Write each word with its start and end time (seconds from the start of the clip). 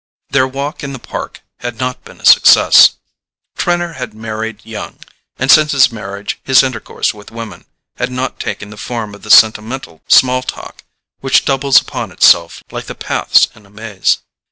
Their 0.31 0.47
walk 0.47 0.83
in 0.83 0.93
the 0.93 0.97
Park 0.97 1.41
had 1.59 1.79
not 1.79 2.03
been 2.03 2.19
a 2.19 2.25
success. 2.25 2.93
Trenor 3.55 3.93
had 3.93 4.15
married 4.15 4.61
young, 4.65 4.97
and 5.37 5.51
since 5.51 5.73
his 5.73 5.91
marriage 5.91 6.39
his 6.43 6.63
intercourse 6.63 7.13
with 7.13 7.29
women 7.29 7.65
had 7.97 8.11
not 8.11 8.39
taken 8.39 8.71
the 8.71 8.77
form 8.77 9.13
of 9.13 9.21
the 9.21 9.29
sentimental 9.29 10.01
small 10.07 10.41
talk 10.41 10.83
which 11.19 11.45
doubles 11.45 11.79
upon 11.79 12.11
itself 12.11 12.63
like 12.71 12.87
the 12.87 12.95
paths 12.95 13.47
in 13.53 13.63
a 13.67 13.69
maze. 13.69 14.17